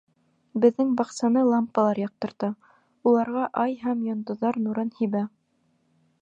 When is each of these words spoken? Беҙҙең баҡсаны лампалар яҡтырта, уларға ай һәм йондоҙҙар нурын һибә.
Беҙҙең 0.61 0.87
баҡсаны 1.01 1.43
лампалар 1.49 2.01
яҡтырта, 2.03 2.49
уларға 3.11 3.45
ай 3.65 3.77
һәм 3.83 4.03
йондоҙҙар 4.09 4.59
нурын 4.65 4.91
һибә. 5.03 5.23